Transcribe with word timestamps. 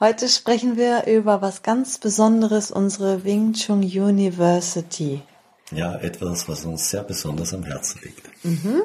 Heute 0.00 0.28
sprechen 0.28 0.76
wir 0.76 1.06
über 1.06 1.42
was 1.42 1.62
ganz 1.62 1.98
Besonderes, 1.98 2.70
unsere 2.70 3.24
Wing 3.24 3.52
Chun 3.52 3.82
University. 3.82 5.22
Ja, 5.70 5.96
etwas, 5.96 6.48
was 6.48 6.64
uns 6.64 6.90
sehr 6.90 7.02
besonders 7.02 7.54
am 7.54 7.64
Herzen 7.64 8.00
liegt. 8.02 8.44
Mhm. 8.44 8.82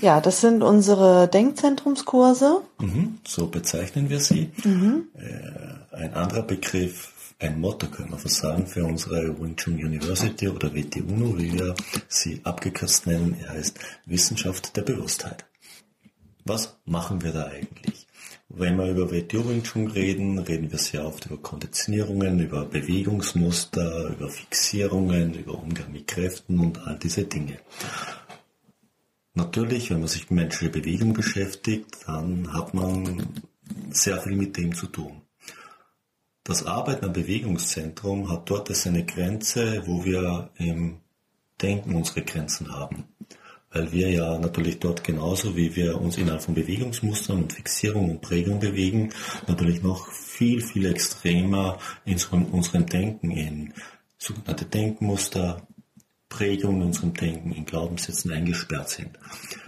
Ja, 0.00 0.20
das 0.20 0.40
sind 0.40 0.62
unsere 0.62 1.28
Denkzentrumskurse. 1.28 2.62
Mhm, 2.80 3.18
so 3.26 3.48
bezeichnen 3.48 4.08
wir 4.08 4.20
sie. 4.20 4.50
Mhm. 4.64 5.08
Äh, 5.14 5.94
ein 5.96 6.14
anderer 6.14 6.42
Begriff, 6.42 7.34
ein 7.40 7.60
Motto 7.60 7.88
können 7.88 8.10
wir 8.10 8.18
fast 8.18 8.36
sagen, 8.36 8.66
für 8.66 8.84
unsere 8.84 9.40
Wing 9.40 9.56
Chun 9.56 9.74
University 9.74 10.48
oder 10.48 10.74
WTUNO, 10.74 11.38
wie 11.38 11.52
wir 11.52 11.74
sie 12.08 12.40
abgekürzt 12.44 13.06
nennen. 13.06 13.36
Er 13.42 13.50
heißt 13.50 13.78
Wissenschaft 14.06 14.76
der 14.76 14.82
Bewusstheit. 14.82 15.44
Was 16.44 16.76
machen 16.84 17.22
wir 17.22 17.32
da 17.32 17.46
eigentlich? 17.46 18.07
Wenn 18.50 18.78
wir 18.78 18.86
über 18.86 19.10
Chun 19.62 19.88
reden, 19.88 20.38
reden 20.38 20.72
wir 20.72 20.78
sehr 20.78 21.04
oft 21.04 21.26
über 21.26 21.36
Konditionierungen, 21.36 22.40
über 22.40 22.64
Bewegungsmuster, 22.64 24.08
über 24.08 24.30
Fixierungen, 24.30 25.34
über 25.34 25.52
Umgang 25.52 25.92
mit 25.92 26.06
Kräften 26.06 26.58
und 26.58 26.78
all 26.86 26.98
diese 26.98 27.24
Dinge. 27.24 27.58
Natürlich, 29.34 29.90
wenn 29.90 30.00
man 30.00 30.08
sich 30.08 30.30
mit 30.30 30.40
menschlicher 30.40 30.72
Bewegung 30.72 31.12
beschäftigt, 31.12 31.98
dann 32.06 32.50
hat 32.54 32.72
man 32.72 33.28
sehr 33.90 34.18
viel 34.22 34.34
mit 34.34 34.56
dem 34.56 34.74
zu 34.74 34.86
tun. 34.86 35.20
Das 36.42 36.64
Arbeiten 36.64 37.04
am 37.04 37.12
Bewegungszentrum 37.12 38.30
hat 38.30 38.48
dort 38.48 38.74
seine 38.74 39.04
Grenze, 39.04 39.82
wo 39.84 40.06
wir 40.06 40.48
im 40.56 41.00
Denken 41.60 41.94
unsere 41.94 42.22
Grenzen 42.22 42.72
haben 42.72 43.04
weil 43.70 43.92
wir 43.92 44.10
ja 44.10 44.38
natürlich 44.38 44.78
dort 44.78 45.04
genauso 45.04 45.56
wie 45.56 45.76
wir 45.76 46.00
uns 46.00 46.16
innerhalb 46.16 46.42
von 46.42 46.54
Bewegungsmustern 46.54 47.42
und 47.42 47.52
Fixierung 47.52 48.10
und 48.10 48.20
Prägung 48.20 48.60
bewegen, 48.60 49.10
natürlich 49.46 49.82
noch 49.82 50.10
viel, 50.10 50.60
viel 50.60 50.86
extremer 50.86 51.78
in 52.04 52.18
unserem 52.52 52.86
Denken, 52.86 53.30
in 53.30 53.74
sogenannte 54.18 54.64
Denkmuster, 54.64 55.66
Prägungen 56.28 56.82
in 56.82 56.86
unserem 56.88 57.14
Denken, 57.14 57.52
in 57.52 57.64
Glaubenssätzen 57.64 58.30
eingesperrt 58.32 58.90
sind. 58.90 59.18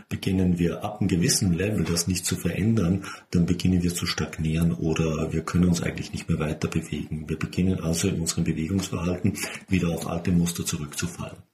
Beginnen 0.09 0.59
wir 0.59 0.85
ab 0.85 1.01
einem 1.01 1.09
gewissen 1.09 1.53
Level 1.53 1.85
das 1.85 2.07
nicht 2.07 2.27
zu 2.27 2.37
verändern, 2.37 3.05
dann 3.31 3.47
beginnen 3.47 3.83
wir 3.83 3.95
zu 3.95 4.07
stagnieren 4.07 4.73
oder 4.73 5.33
wir 5.33 5.43
können 5.43 5.67
uns 5.67 5.83
eigentlich 5.83 6.13
nicht 6.13 6.29
mehr 6.29 6.39
weiter 6.39 6.69
bewegen. 6.69 7.29
Wir 7.29 7.39
beginnen 7.39 7.81
also 7.81 8.09
in 8.09 8.21
unserem 8.21 8.45
Bewegungsverhalten 8.45 9.39
wieder 9.69 9.89
auf 9.89 10.09
alte 10.09 10.33
Muster 10.33 10.67
zurückzufallen. 10.67 11.50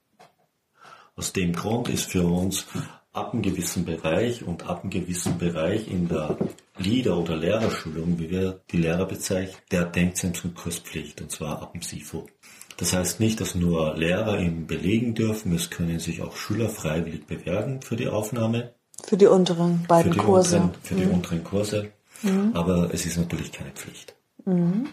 Aus 1.19 1.33
dem 1.33 1.55
Grund 1.55 1.89
ist 1.89 2.11
für 2.11 2.27
uns 2.27 2.67
ab 3.15 3.33
einem 3.33 3.41
gewissen 3.41 3.87
Bereich 3.87 4.45
und 4.45 4.67
ab 4.67 4.83
einem 4.83 4.91
gewissen 4.91 5.39
Bereich 5.39 5.91
in 5.91 6.09
der 6.09 6.37
Leader- 6.77 7.17
oder 7.17 7.35
Lehrerschulung, 7.37 8.19
wie 8.19 8.29
wir 8.29 8.61
die 8.71 8.77
Lehrer 8.77 9.07
bezeichnen, 9.07 9.57
der 9.71 9.87
Denkzentrumkurspflicht, 9.87 11.23
und 11.23 11.31
zwar 11.31 11.63
ab 11.63 11.73
dem 11.73 11.81
SIFO. 11.81 12.27
Das 12.77 12.93
heißt 12.93 13.19
nicht, 13.19 13.41
dass 13.41 13.55
nur 13.55 13.97
Lehrer 13.97 14.39
ihn 14.39 14.67
belegen 14.67 15.15
dürfen, 15.15 15.55
es 15.55 15.71
können 15.71 15.99
sich 16.01 16.21
auch 16.21 16.37
Schüler 16.37 16.69
freiwillig 16.69 17.27
bewerben 17.27 17.81
für 17.81 17.97
die 17.97 18.09
Aufnahme. 18.09 18.75
Für 19.03 19.17
die 19.17 19.27
unteren 19.27 19.87
beiden 19.89 20.13
für 20.13 20.19
Kurse. 20.19 20.57
Unteren, 20.57 20.83
für 20.83 20.95
mhm. 20.95 20.99
die 20.99 21.07
unteren 21.07 21.45
Kurse. 21.45 21.93
Mhm. 22.23 22.51
Aber 22.53 22.93
es 22.93 23.07
ist 23.07 23.17
natürlich 23.17 23.53
keine 23.53 23.71
Pflicht. 23.71 24.15
Mhm. 24.45 24.89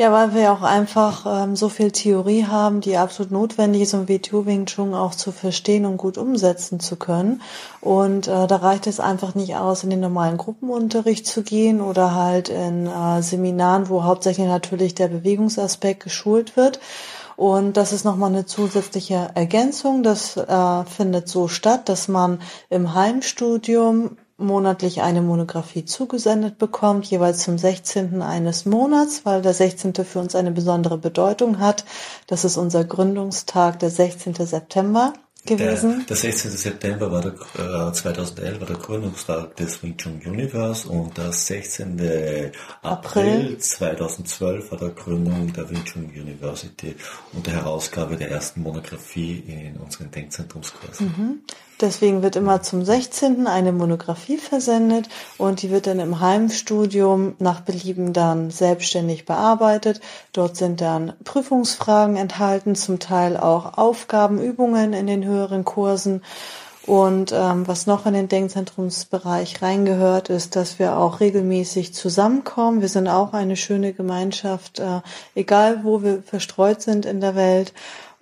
Ja, 0.00 0.12
weil 0.12 0.32
wir 0.32 0.52
auch 0.52 0.62
einfach 0.62 1.26
ähm, 1.26 1.56
so 1.56 1.68
viel 1.68 1.90
Theorie 1.90 2.44
haben, 2.44 2.80
die 2.80 2.96
absolut 2.96 3.32
notwendig 3.32 3.82
ist, 3.82 3.94
um 3.94 4.08
WTO 4.08 4.46
Wing 4.46 4.66
Chun 4.66 4.94
auch 4.94 5.12
zu 5.12 5.32
verstehen 5.32 5.84
und 5.86 5.96
gut 5.96 6.16
umsetzen 6.18 6.78
zu 6.78 6.94
können. 6.94 7.42
Und 7.80 8.28
äh, 8.28 8.46
da 8.46 8.56
reicht 8.56 8.86
es 8.86 9.00
einfach 9.00 9.34
nicht 9.34 9.56
aus, 9.56 9.82
in 9.82 9.90
den 9.90 9.98
normalen 9.98 10.36
Gruppenunterricht 10.36 11.26
zu 11.26 11.42
gehen 11.42 11.80
oder 11.80 12.14
halt 12.14 12.48
in 12.48 12.86
äh, 12.86 13.22
Seminaren, 13.22 13.88
wo 13.88 14.04
hauptsächlich 14.04 14.46
natürlich 14.46 14.94
der 14.94 15.08
Bewegungsaspekt 15.08 16.04
geschult 16.04 16.56
wird. 16.56 16.78
Und 17.34 17.76
das 17.76 17.92
ist 17.92 18.04
nochmal 18.04 18.30
eine 18.30 18.46
zusätzliche 18.46 19.30
Ergänzung. 19.34 20.04
Das 20.04 20.36
äh, 20.36 20.84
findet 20.84 21.26
so 21.26 21.48
statt, 21.48 21.88
dass 21.88 22.06
man 22.06 22.40
im 22.70 22.94
Heimstudium 22.94 24.16
monatlich 24.38 25.02
eine 25.02 25.20
Monographie 25.20 25.84
zugesendet 25.84 26.58
bekommt, 26.58 27.06
jeweils 27.06 27.42
zum 27.42 27.58
16. 27.58 28.22
eines 28.22 28.64
Monats, 28.64 29.22
weil 29.24 29.42
der 29.42 29.52
16. 29.52 29.94
für 30.04 30.20
uns 30.20 30.34
eine 30.34 30.52
besondere 30.52 30.96
Bedeutung 30.96 31.58
hat. 31.58 31.84
Das 32.28 32.44
ist 32.44 32.56
unser 32.56 32.84
Gründungstag, 32.84 33.80
der 33.80 33.90
16. 33.90 34.34
September 34.34 35.12
gewesen. 35.44 35.98
Der, 35.98 36.06
der 36.06 36.16
16. 36.16 36.50
September 36.52 37.10
war 37.10 37.20
der, 37.22 37.88
äh, 37.88 37.92
2011 37.92 38.60
war 38.60 38.66
der 38.66 38.76
Gründungstag 38.76 39.56
des 39.56 39.82
Wing 39.82 39.96
Chun 39.96 40.20
Universe 40.24 40.88
und 40.88 41.16
der 41.16 41.32
16. 41.32 41.98
April, 42.00 42.52
April 42.82 43.58
2012 43.58 44.70
war 44.70 44.78
der 44.78 44.90
Gründung 44.90 45.52
der 45.52 45.68
Wing 45.68 45.84
Chun 45.84 46.04
University 46.04 46.94
und 47.32 47.46
der 47.46 47.54
Herausgabe 47.54 48.16
der 48.16 48.30
ersten 48.30 48.62
Monographie 48.62 49.42
in 49.46 49.76
unseren 49.78 50.10
Denkzentrumskursen. 50.10 51.06
Mhm. 51.06 51.40
Deswegen 51.80 52.22
wird 52.22 52.34
immer 52.34 52.62
zum 52.62 52.84
16. 52.84 53.46
eine 53.46 53.72
Monographie 53.72 54.36
versendet 54.36 55.08
und 55.38 55.62
die 55.62 55.70
wird 55.70 55.86
dann 55.86 56.00
im 56.00 56.20
Heimstudium 56.20 57.36
nach 57.38 57.60
Belieben 57.60 58.12
dann 58.12 58.50
selbstständig 58.50 59.26
bearbeitet. 59.26 60.00
Dort 60.32 60.56
sind 60.56 60.80
dann 60.80 61.12
Prüfungsfragen 61.22 62.16
enthalten, 62.16 62.74
zum 62.74 62.98
Teil 62.98 63.36
auch 63.36 63.78
Aufgaben, 63.78 64.42
Übungen 64.42 64.92
in 64.92 65.06
den 65.06 65.24
höheren 65.24 65.64
Kursen. 65.64 66.22
Und 66.88 67.32
ähm, 67.32 67.68
was 67.68 67.86
noch 67.86 68.06
in 68.06 68.14
den 68.14 68.28
Denkzentrumsbereich 68.28 69.60
reingehört, 69.60 70.30
ist, 70.30 70.56
dass 70.56 70.78
wir 70.78 70.96
auch 70.96 71.20
regelmäßig 71.20 71.92
zusammenkommen. 71.92 72.80
Wir 72.80 72.88
sind 72.88 73.08
auch 73.08 73.34
eine 73.34 73.56
schöne 73.56 73.92
Gemeinschaft, 73.92 74.78
äh, 74.78 75.02
egal 75.34 75.84
wo 75.84 76.02
wir 76.02 76.22
verstreut 76.22 76.80
sind 76.80 77.04
in 77.04 77.20
der 77.20 77.34
Welt. 77.34 77.74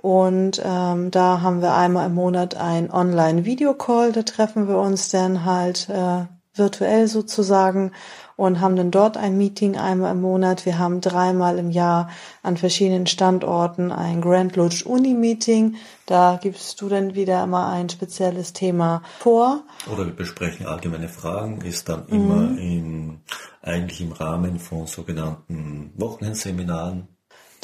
Und 0.07 0.63
ähm, 0.65 1.11
da 1.11 1.41
haben 1.41 1.63
wir 1.63 1.75
einmal 1.75 2.07
im 2.07 2.15
Monat 2.15 2.55
ein 2.55 2.93
Online-Video-Call, 2.93 4.13
da 4.13 4.23
treffen 4.23 4.69
wir 4.69 4.79
uns 4.79 5.09
dann 5.09 5.45
halt 5.45 5.89
äh, 5.89 6.27
virtuell 6.55 7.09
sozusagen 7.09 7.91
und 8.37 8.61
haben 8.61 8.77
dann 8.77 8.93
dort 8.93 9.17
ein 9.17 9.37
Meeting 9.37 9.77
einmal 9.77 10.13
im 10.13 10.21
Monat. 10.21 10.65
Wir 10.65 10.79
haben 10.79 11.01
dreimal 11.01 11.59
im 11.59 11.73
Jahr 11.73 12.09
an 12.45 12.57
verschiedenen 12.57 13.09
Standorten 13.09 13.91
ein 13.91 14.21
Grand 14.21 14.55
Lodge 14.55 14.85
Uni 14.85 15.15
Meeting. 15.15 15.75
Da 16.07 16.39
gibst 16.41 16.81
du 16.81 16.89
dann 16.89 17.17
wieder 17.17 17.43
immer 17.43 17.67
ein 17.71 17.89
spezielles 17.89 18.53
Thema 18.53 19.03
vor. 19.19 19.65
Oder 19.93 20.07
wir 20.07 20.15
besprechen 20.15 20.67
allgemeine 20.67 21.09
Fragen, 21.09 21.63
ist 21.63 21.89
dann 21.89 22.07
immer 22.07 22.37
mhm. 22.37 22.59
im, 22.59 23.21
eigentlich 23.61 24.01
im 24.03 24.13
Rahmen 24.13 24.61
von 24.61 24.87
sogenannten 24.87 25.91
Wochenendseminaren 25.97 27.09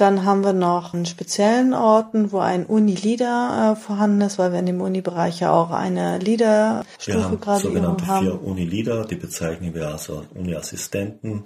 dann 0.02 0.24
haben 0.24 0.42
wir 0.42 0.52
noch 0.52 0.94
einen 0.94 1.06
speziellen 1.06 1.74
Orten, 1.74 2.32
wo 2.32 2.40
ein 2.40 2.66
Uni-Leader 2.66 3.72
äh, 3.72 3.80
vorhanden 3.80 4.20
ist, 4.22 4.36
weil 4.36 4.50
wir 4.52 4.58
in 4.58 4.66
dem 4.66 4.80
Uni-Bereich 4.80 5.38
ja 5.38 5.52
auch 5.52 5.70
eine 5.70 6.18
Leader-Stufe 6.18 7.36
gerade 7.36 7.60
sogenannte 7.60 8.06
haben. 8.08 8.26
vier 8.26 8.42
Uni-Leader, 8.42 9.04
die 9.04 9.14
bezeichnen 9.14 9.74
wir 9.74 9.88
als 9.88 10.10
Uni-Assistenten, 10.10 11.44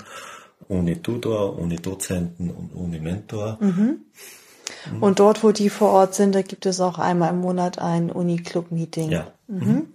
Uni-Tutor, 0.68 1.58
Uni-Dozenten 1.58 2.50
und 2.50 2.74
Uni-Mentor. 2.74 3.58
Mhm. 3.60 4.00
Mhm. 4.90 5.02
Und 5.02 5.18
dort, 5.20 5.44
wo 5.44 5.52
die 5.52 5.68
vor 5.68 5.90
Ort 5.90 6.14
sind, 6.14 6.34
da 6.34 6.40
gibt 6.40 6.64
es 6.64 6.80
auch 6.80 6.98
einmal 6.98 7.30
im 7.30 7.40
Monat 7.40 7.78
ein 7.78 8.10
Uni-Club-Meeting. 8.10 9.10
Ja. 9.10 9.26
Mhm. 9.48 9.88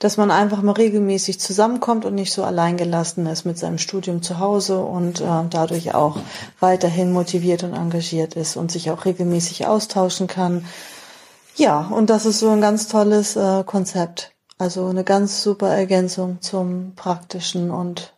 Dass 0.00 0.16
man 0.16 0.30
einfach 0.30 0.62
mal 0.62 0.72
regelmäßig 0.72 1.38
zusammenkommt 1.38 2.04
und 2.06 2.14
nicht 2.14 2.32
so 2.32 2.42
alleingelassen 2.42 3.26
ist 3.26 3.44
mit 3.44 3.58
seinem 3.58 3.78
Studium 3.78 4.22
zu 4.22 4.38
Hause 4.38 4.80
und 4.80 5.20
äh, 5.20 5.24
dadurch 5.48 5.94
auch 5.94 6.16
weiterhin 6.58 7.12
motiviert 7.12 7.62
und 7.62 7.74
engagiert 7.74 8.34
ist 8.34 8.56
und 8.56 8.72
sich 8.72 8.90
auch 8.90 9.04
regelmäßig 9.04 9.66
austauschen 9.66 10.26
kann. 10.26 10.64
Ja, 11.54 11.80
und 11.80 12.08
das 12.08 12.24
ist 12.24 12.40
so 12.40 12.48
ein 12.48 12.62
ganz 12.62 12.88
tolles 12.88 13.36
äh, 13.36 13.62
Konzept. 13.64 14.32
Also 14.56 14.86
eine 14.86 15.04
ganz 15.04 15.42
super 15.42 15.68
Ergänzung 15.68 16.40
zum 16.40 16.94
praktischen 16.96 17.70
und 17.70 18.14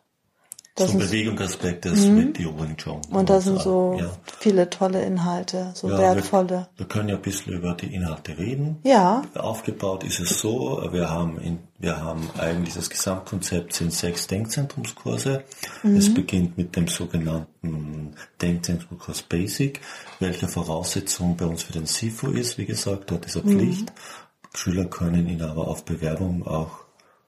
Das 0.75 0.91
so 0.91 0.97
Bewegungsaspekte 0.97 1.91
des 1.91 2.07
mit 2.07 2.39
Wing 2.39 2.75
Chun. 2.77 3.01
Und 3.11 3.29
da 3.29 3.39
sind 3.41 3.61
so 3.61 3.95
ja. 3.99 4.09
viele 4.39 4.71
tolle 4.71 5.05
Inhalte, 5.05 5.71
so 5.75 5.87
Ja, 5.87 5.99
wertvolle. 5.99 6.67
Wir, 6.75 6.79
wir 6.79 6.85
können 6.87 7.09
ja 7.09 7.15
ein 7.15 7.21
bisschen 7.21 7.53
über 7.53 7.75
die 7.75 7.93
Inhalte 7.93 8.35
reden. 8.39 8.79
Ja, 8.83 9.21
Aufgebaut 9.35 10.03
ist 10.03 10.19
es 10.19 10.39
so, 10.39 10.89
wir 10.91 11.11
haben, 11.11 11.39
in, 11.39 11.59
wir 11.77 12.01
haben 12.01 12.27
eigentlich 12.39 12.73
das 12.73 12.89
Gesamtkonzept 12.89 13.73
sind 13.73 13.93
sechs 13.93 14.25
Denkzentrumskurse. 14.25 15.43
Es 15.83 16.11
beginnt 16.11 16.57
mit 16.57 16.75
dem 16.75 16.87
sogenannten 16.87 18.15
Denkzentrumskurs 18.41 19.21
Basic, 19.21 19.79
welcher 20.19 20.47
Voraussetzung 20.47 21.37
bei 21.37 21.45
uns 21.45 21.61
für 21.61 21.73
den 21.73 21.85
SIFO 21.85 22.31
ist. 22.31 22.57
Wie 22.57 22.65
gesagt, 22.65 23.11
dort 23.11 23.27
ist 23.27 23.35
er 23.35 23.43
Pflicht. 23.43 23.93
Schüler 24.55 24.85
können 24.85 25.27
ihn 25.27 25.43
aber 25.43 25.67
auf 25.67 25.85
Bewerbung 25.85 26.47
auch 26.47 26.79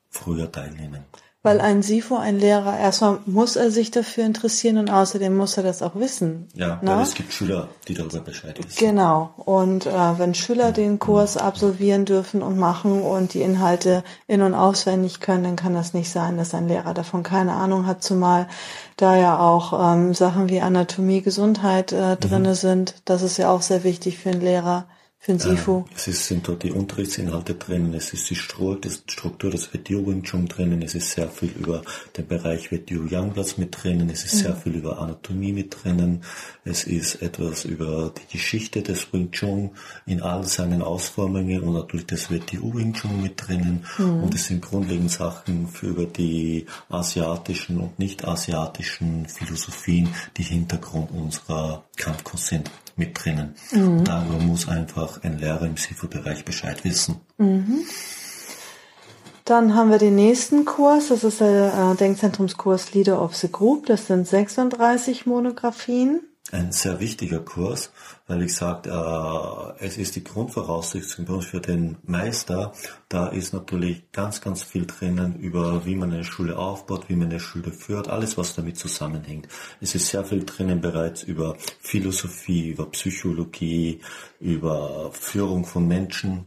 früher 0.10 0.52
teilnehmen. 0.52 1.06
Weil 1.46 1.62
ein 1.62 1.84
SIFO, 1.84 2.18
ein 2.18 2.40
Lehrer, 2.40 2.78
erstmal 2.78 3.20
muss 3.26 3.56
er 3.56 3.70
sich 3.70 3.92
dafür 3.92 4.26
interessieren 4.26 4.78
und 4.78 4.90
außerdem 4.90 5.36
muss 5.36 5.56
er 5.58 5.64
das 5.64 5.84
auch 5.84 5.96
wissen. 5.96 6.48
Ja, 6.56 6.80
Na? 6.82 6.98
weil 6.98 7.04
es 7.04 7.14
gibt 7.14 7.32
Schüler, 7.32 7.70
die 7.88 7.94
darüber 7.94 8.20
Bescheid 8.20 8.58
wissen. 8.58 8.78
Genau. 8.80 9.30
Und 9.38 9.86
äh, 9.86 10.20
wenn 10.20 10.34
Schüler 10.34 10.72
den 10.72 10.98
Kurs 10.98 11.38
absolvieren 11.38 12.06
dürfen 12.06 12.42
und 12.42 12.58
machen 12.58 13.02
und 13.02 13.36
die 13.36 13.42
Inhalte 13.42 14.04
in- 14.28 14.42
und 14.42 14.56
auswendig 14.56 15.20
können, 15.20 15.44
dann 15.44 15.56
kann 15.56 15.76
das 15.76 15.94
nicht 15.94 16.10
sein, 16.10 16.38
dass 16.38 16.56
ein 16.56 16.68
Lehrer 16.68 16.96
davon 16.96 17.22
keine 17.22 17.54
Ahnung 17.54 17.86
hat, 17.86 18.04
zumal 18.04 18.48
da 18.98 19.16
ja 19.16 19.40
auch 19.40 19.94
ähm, 19.94 20.14
Sachen 20.14 20.50
wie 20.50 20.62
Anatomie, 20.62 21.22
Gesundheit 21.22 21.92
äh, 21.92 22.18
drinne 22.18 22.56
sind. 22.56 22.96
Das 23.06 23.22
ist 23.22 23.38
ja 23.38 23.52
auch 23.52 23.62
sehr 23.62 23.84
wichtig 23.84 24.18
für 24.18 24.32
einen 24.32 24.42
Lehrer, 24.42 24.86
für 25.26 25.32
einen 25.32 25.40
SIFO. 25.40 25.86
Es 25.96 26.08
ist, 26.08 26.28
sind 26.28 26.48
dort 26.48 26.62
die 26.62 26.72
Unterrichtsinhalte 26.72 27.56
drinnen, 27.56 27.96
es 27.96 28.14
ist 28.14 28.30
die 28.30 28.36
Struktur 28.36 28.80
des 29.50 29.74
Video 29.74 30.06
Wing 30.06 30.22
Chun 30.22 30.48
drinnen, 30.48 30.84
es 30.84 30.94
ist 30.94 31.12
sehr 31.12 31.30
viel 31.30 31.50
über 31.58 31.82
den 32.16 32.28
Bereich 32.28 32.70
Video 32.72 33.02
Youngblatts 33.02 33.58
mit 33.58 33.76
drinnen, 33.76 34.12
es 34.12 34.24
ist 34.24 34.38
sehr 34.38 34.56
viel 34.56 34.76
über 34.76 35.00
Anatomie 35.00 35.52
mit 35.52 35.76
drinnen, 35.84 36.22
es 36.64 36.84
ist 36.84 37.24
etwas 37.24 37.66
über 37.66 38.14
die 38.16 38.34
Geschichte 38.34 38.84
des 38.84 39.12
Wing 39.14 39.32
Chun 39.32 39.72
in 40.06 40.22
all 40.22 40.44
seinen 40.44 40.84
Ausformungen 40.84 41.62
und 41.62 41.74
natürlich 41.74 42.06
das 42.06 42.30
Video 42.30 42.62
Wing 42.76 42.94
Chun 42.94 43.24
mit 43.24 43.48
drinnen. 43.48 43.84
Und 43.98 44.36
es 44.36 44.46
sind 44.46 44.62
grundlegend 44.62 45.10
Sachen 45.10 45.68
für 45.68 45.88
über 45.88 46.06
die 46.06 46.68
asiatischen 46.90 47.80
und 47.80 47.98
nicht 47.98 48.26
asiatischen 48.26 49.28
Philosophien, 49.28 50.10
die 50.38 50.44
Hintergrund 50.44 51.10
unserer 51.10 51.84
Kampfkunst 51.96 52.46
sind 52.46 52.70
mit 52.96 53.24
drinnen. 53.24 53.56
Darüber 54.04 54.40
muss 54.40 54.68
einfach 54.68 55.24
ein 55.24 55.38
Lehrer 55.38 55.64
im 55.64 55.78
SIFO-Bereich 55.78 56.46
Bescheid 56.46 56.84
wissen. 56.84 57.22
Dann 59.46 59.76
haben 59.76 59.92
wir 59.92 60.00
den 60.00 60.16
nächsten 60.16 60.66
Kurs, 60.66 61.10
das 61.10 61.24
ist 61.24 61.40
der 61.40 61.92
äh, 61.94 61.96
Denkzentrumskurs 61.96 62.94
Leader 62.94 63.22
of 63.22 63.36
the 63.36 63.52
Group. 63.52 63.86
Das 63.86 64.08
sind 64.08 64.28
36 64.28 65.28
Monographien. 65.28 66.22
Ein 66.52 66.72
sehr 66.72 67.00
wichtiger 67.00 67.40
Kurs, 67.40 67.92
weil 68.28 68.44
ich 68.44 68.54
sage, 68.54 68.92
äh, 68.92 69.84
es 69.84 69.98
ist 69.98 70.16
die 70.16 70.24
Grundvoraussetzung 70.24 71.42
für 71.42 71.60
den 71.60 71.98
Meister. 72.04 72.72
Da 73.10 73.28
ist 73.30 73.52
natürlich 73.54 74.12
ganz, 74.12 74.42
ganz 74.42 74.62
viel 74.62 74.86
drinnen 74.86 75.40
über, 75.40 75.88
wie 75.88 75.96
man 75.96 76.14
eine 76.14 76.24
Schule 76.24 76.56
aufbaut, 76.60 77.10
wie 77.10 77.16
man 77.16 77.30
eine 77.30 77.40
Schule 77.40 77.72
führt, 77.72 78.10
alles, 78.10 78.38
was 78.38 78.54
damit 78.54 78.78
zusammenhängt. 78.78 79.48
Es 79.82 79.96
ist 79.96 80.08
sehr 80.08 80.24
viel 80.24 80.46
drinnen 80.46 80.82
bereits 80.82 81.24
über 81.24 81.58
Philosophie, 81.82 82.70
über 82.70 82.92
Psychologie, 82.92 84.02
über 84.40 85.12
Führung 85.14 85.66
von 85.66 85.88
Menschen, 85.88 86.46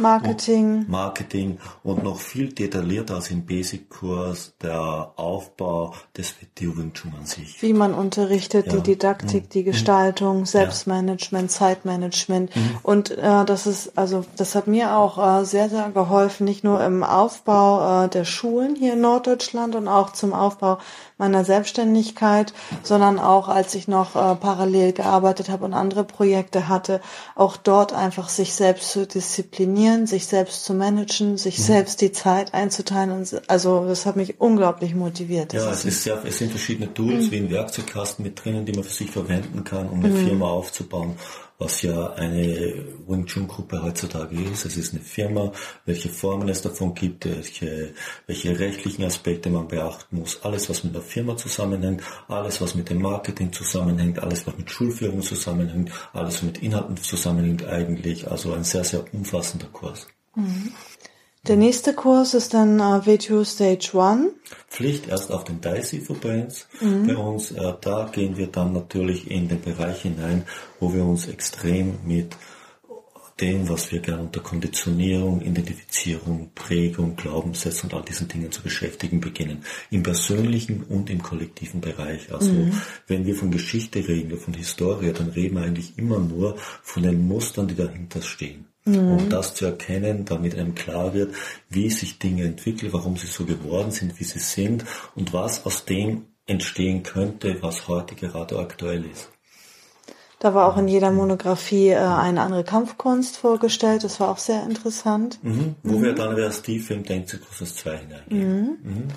Marketing. 0.00 0.84
Marketing 0.88 1.58
und 1.82 2.02
noch 2.02 2.18
viel 2.18 2.52
detaillierter 2.52 3.16
als 3.16 3.30
im 3.30 3.44
Basic-Kurs 3.46 4.54
der 4.62 5.12
Aufbau 5.16 5.94
des 6.16 6.34
Chun 6.54 7.14
an 7.18 7.26
sich. 7.26 7.62
wie 7.62 7.72
man 7.72 7.94
unterrichtet, 7.94 8.66
Ja. 8.66 8.74
Mhm. 8.74 8.82
die 8.82 8.92
Didaktik, 8.92 9.50
die 9.50 9.64
Gestaltung, 9.64 10.46
Selbstmanagement, 10.46 11.50
Zeitmanagement. 11.50 12.50
Und 12.82 13.10
äh, 13.10 13.44
das 13.44 13.66
ist, 13.66 13.96
also 13.96 14.24
das 14.36 14.54
hat 14.54 14.66
mir 14.66 14.96
auch 14.96 15.40
äh, 15.40 15.44
sehr, 15.44 15.68
sehr 15.68 15.90
geholfen, 15.90 16.44
nicht 16.44 16.64
nur 16.64 16.82
im 16.84 17.02
Aufbau 17.04 18.04
äh, 18.04 18.08
der 18.08 18.24
Schulen 18.24 18.76
hier 18.76 18.94
in 18.94 19.00
Norddeutschland 19.00 19.74
und 19.74 19.88
auch 19.88 20.12
zum 20.12 20.32
Aufbau 20.32 20.78
meiner 21.18 21.44
Selbstständigkeit, 21.44 22.52
sondern 22.82 23.18
auch 23.18 23.48
als 23.48 23.74
ich 23.74 23.88
noch 23.88 24.14
äh, 24.14 24.36
parallel 24.36 24.92
gearbeitet 24.92 25.48
habe 25.48 25.64
und 25.64 25.74
andere 25.74 26.04
Projekte 26.04 26.68
hatte, 26.68 27.00
auch 27.34 27.56
dort 27.56 27.92
einfach 27.92 28.28
sich 28.28 28.54
selbst 28.54 28.92
zu 28.92 29.06
disziplinieren, 29.06 29.87
sich 30.06 30.26
selbst 30.26 30.64
zu 30.64 30.74
managen, 30.74 31.32
Mhm. 31.32 31.38
sich 31.38 31.62
selbst 31.62 32.00
die 32.00 32.12
Zeit 32.12 32.54
einzuteilen. 32.54 33.10
Und, 33.12 33.42
also 33.48 33.86
das 33.86 34.06
hat 34.06 34.16
mich 34.16 34.40
unglaublich 34.40 34.94
motiviert. 34.94 35.52
Ja, 35.52 35.70
es, 35.70 35.84
ist 35.84 36.02
sehr, 36.04 36.22
es 36.24 36.38
sind 36.38 36.50
verschiedene 36.50 36.92
Tools 36.92 37.30
wie 37.30 37.36
ein 37.38 37.50
Werkzeugkasten 37.50 38.22
mit 38.24 38.44
drinnen, 38.44 38.64
die 38.66 38.72
man 38.72 38.84
für 38.84 38.92
sich 38.92 39.10
verwenden 39.10 39.64
kann, 39.64 39.88
um 39.88 39.98
Mhm. 40.00 40.04
eine 40.04 40.14
Firma 40.14 40.46
aufzubauen, 40.50 41.16
was 41.58 41.82
ja 41.82 42.12
eine 42.12 42.86
Wing 43.08 43.26
Chun 43.26 43.48
Gruppe 43.48 43.82
heutzutage 43.82 44.40
ist. 44.40 44.64
Es 44.64 44.76
ist 44.76 44.94
eine 44.94 45.02
Firma, 45.02 45.52
welche 45.84 46.08
Formen 46.08 46.48
es 46.48 46.62
davon 46.62 46.94
gibt, 46.94 47.26
welche, 47.26 47.94
welche 48.26 48.58
rechtlichen 48.58 49.04
Aspekte 49.04 49.50
man 49.50 49.66
beachten 49.66 50.18
muss, 50.18 50.40
alles 50.44 50.70
was 50.70 50.84
mit 50.84 50.94
der 50.94 51.02
Firma 51.02 51.36
zusammenhängt, 51.36 52.02
alles 52.28 52.60
was 52.60 52.76
mit 52.76 52.90
dem 52.90 53.02
Marketing 53.02 53.52
zusammenhängt, 53.52 54.20
alles 54.20 54.46
was 54.46 54.56
mit 54.56 54.70
Schulführung 54.70 55.22
zusammenhängt, 55.22 55.90
alles 56.12 56.36
was 56.36 56.42
mit 56.42 56.58
Inhalten 56.62 56.96
zusammenhängt 56.96 57.64
eigentlich. 57.64 58.30
Also 58.30 58.52
ein 58.52 58.64
sehr, 58.64 58.84
sehr 58.84 59.04
umfassender 59.12 59.66
Kurs. 59.66 60.06
Der 61.46 61.56
nächste 61.56 61.94
Kurs 61.94 62.34
ist 62.34 62.52
dann 62.52 62.78
äh, 62.78 62.82
V2 62.82 63.44
Stage 63.44 63.90
1. 64.02 64.32
Pflicht 64.68 65.08
erst 65.08 65.30
auf 65.32 65.44
den 65.44 65.60
DICE 65.60 66.04
Verband 66.04 66.66
Mhm. 66.80 67.06
bei 67.06 67.16
uns. 67.16 67.52
Äh, 67.52 67.74
da 67.80 68.10
gehen 68.12 68.36
wir 68.36 68.48
dann 68.48 68.72
natürlich 68.72 69.30
in 69.30 69.48
den 69.48 69.60
Bereich 69.60 70.02
hinein, 70.02 70.44
wo 70.80 70.92
wir 70.92 71.04
uns 71.04 71.26
extrem 71.28 71.94
mit 72.04 72.36
dem, 73.40 73.68
was 73.68 73.92
wir 73.92 74.00
gerne 74.00 74.22
unter 74.22 74.40
Konditionierung, 74.40 75.40
Identifizierung, 75.42 76.50
Prägung, 76.56 77.14
Glaubenssätze 77.14 77.84
und 77.84 77.94
all 77.94 78.02
diesen 78.02 78.26
Dingen 78.26 78.50
zu 78.50 78.62
beschäftigen 78.62 79.20
beginnen. 79.20 79.64
Im 79.90 80.02
persönlichen 80.02 80.82
und 80.82 81.08
im 81.08 81.22
kollektiven 81.22 81.80
Bereich. 81.80 82.32
Also 82.32 82.50
wenn 83.06 83.26
wir 83.26 83.36
von 83.36 83.52
Geschichte 83.52 84.00
reden, 84.06 84.36
von 84.38 84.54
Historie, 84.54 85.12
dann 85.12 85.28
reden 85.28 85.54
wir 85.56 85.62
eigentlich 85.62 85.96
immer 85.96 86.18
nur 86.18 86.56
von 86.82 87.04
den 87.04 87.28
Mustern, 87.28 87.68
die 87.68 87.76
dahinter 87.76 88.22
stehen. 88.22 88.66
Um 88.96 89.28
das 89.28 89.54
zu 89.54 89.66
erkennen, 89.66 90.24
damit 90.24 90.54
einem 90.56 90.74
klar 90.74 91.14
wird, 91.14 91.34
wie 91.68 91.90
sich 91.90 92.18
Dinge 92.18 92.44
entwickeln, 92.44 92.92
warum 92.92 93.16
sie 93.16 93.26
so 93.26 93.44
geworden 93.44 93.90
sind, 93.90 94.18
wie 94.18 94.24
sie 94.24 94.38
sind 94.38 94.84
und 95.14 95.32
was 95.32 95.66
aus 95.66 95.84
dem 95.84 96.26
entstehen 96.46 97.02
könnte, 97.02 97.58
was 97.60 97.88
heute 97.88 98.14
gerade 98.14 98.58
aktuell 98.58 99.04
ist. 99.04 99.30
Da 100.40 100.54
war 100.54 100.68
auch 100.68 100.76
in 100.76 100.86
jeder 100.86 101.10
Monographie 101.10 101.88
äh, 101.88 101.96
eine 101.96 102.42
andere 102.42 102.62
Kampfkunst 102.62 103.36
vorgestellt. 103.36 104.04
Das 104.04 104.20
war 104.20 104.28
auch 104.28 104.38
sehr 104.38 104.62
interessant. 104.62 105.38
Mhm. 105.42 105.74
Wo 105.82 106.00
wir 106.00 106.14
dann 106.14 106.38
erst 106.38 106.64
tiefer 106.64 106.94
im 106.94 107.02
Denkzyklus 107.02 107.74
2 107.74 107.98
hineingehen. 107.98 109.12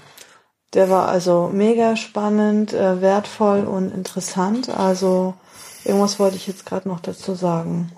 Der 0.73 0.89
war 0.89 1.09
also 1.09 1.51
mega 1.53 1.95
spannend, 1.95 2.73
äh, 2.73 3.01
wertvoll 3.01 3.65
und 3.65 3.93
interessant. 3.93 4.69
Also 4.69 5.35
irgendwas 5.83 6.19
wollte 6.19 6.37
ich 6.37 6.47
jetzt 6.47 6.65
gerade 6.65 6.87
noch 6.87 7.01
dazu 7.01 7.35
sagen 7.35 7.91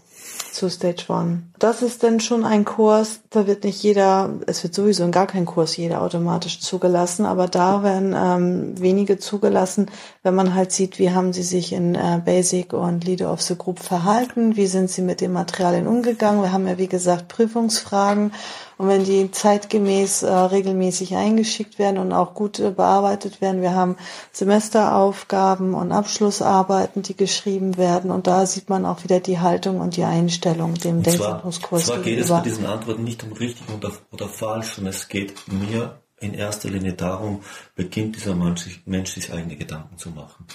zu 0.53 0.69
Stage 0.69 1.05
One. 1.09 1.43
Das 1.59 1.81
ist 1.81 2.03
dann 2.03 2.19
schon 2.19 2.45
ein 2.45 2.65
Kurs, 2.65 3.21
da 3.29 3.47
wird 3.47 3.63
nicht 3.63 3.81
jeder, 3.83 4.29
es 4.47 4.63
wird 4.63 4.73
sowieso 4.73 5.03
in 5.03 5.11
gar 5.11 5.27
kein 5.27 5.45
Kurs 5.45 5.75
jeder 5.77 6.01
automatisch 6.01 6.59
zugelassen, 6.59 7.25
aber 7.25 7.47
da 7.47 7.83
werden 7.83 8.15
ähm, 8.15 8.81
wenige 8.81 9.17
zugelassen, 9.17 9.89
wenn 10.23 10.35
man 10.35 10.53
halt 10.53 10.71
sieht, 10.71 10.99
wie 10.99 11.11
haben 11.11 11.33
sie 11.33 11.43
sich 11.43 11.73
in 11.73 11.95
äh, 11.95 12.21
Basic 12.23 12.73
und 12.73 13.03
Leader 13.03 13.31
of 13.31 13.41
the 13.41 13.57
Group 13.57 13.79
verhalten, 13.79 14.55
wie 14.55 14.67
sind 14.67 14.89
sie 14.89 15.01
mit 15.01 15.21
den 15.21 15.33
Materialien 15.33 15.87
umgegangen. 15.87 16.41
Wir 16.41 16.51
haben 16.51 16.67
ja 16.67 16.77
wie 16.77 16.87
gesagt 16.87 17.27
Prüfungsfragen 17.27 18.31
und 18.77 18.87
wenn 18.87 19.03
die 19.03 19.31
zeitgemäß 19.31 20.23
äh, 20.23 20.31
regelmäßig 20.33 21.15
eingeschickt 21.15 21.79
werden 21.79 21.97
und 21.97 22.11
auch 22.11 22.33
gut 22.33 22.59
äh, 22.59 22.71
bearbeitet 22.71 23.41
werden, 23.41 23.61
wir 23.61 23.75
haben 23.75 23.95
Semesteraufgaben 24.31 25.73
und 25.73 25.91
Abschlussarbeiten, 25.91 27.01
die 27.03 27.15
geschrieben 27.15 27.77
werden 27.77 28.11
und 28.11 28.27
da 28.27 28.45
sieht 28.45 28.69
man 28.69 28.85
auch 28.85 29.03
wieder 29.03 29.19
die 29.19 29.39
Haltung 29.39 29.79
und 29.79 29.95
die 29.97 30.03
Einstellung 30.03 30.73
dem 30.75 30.97
Und 30.97 31.03
zwar, 31.05 31.13
Denkzentrumskurs 31.13 31.85
zwar 31.85 31.99
geht 31.99 32.19
es 32.19 32.29
bei 32.29 32.41
diesen 32.41 32.65
Antworten 32.65 33.03
nicht 33.03 33.23
um 33.23 33.33
richtig 33.33 33.67
oder, 33.75 33.91
oder 34.11 34.27
falsch, 34.27 34.73
sondern 34.75 34.93
es 34.93 35.07
geht 35.07 35.33
mir 35.51 35.99
in 36.19 36.33
erster 36.33 36.69
Linie 36.69 36.93
darum, 36.93 37.41
beginnt 37.75 38.15
dieser 38.15 38.33
Mensch, 38.33 38.61
sich- 38.63 38.81
Mensch 38.85 39.11
sich 39.13 39.31
eigene 39.33 39.57
Gedanken 39.57 39.97
zu 39.97 40.09
machen. 40.11 40.45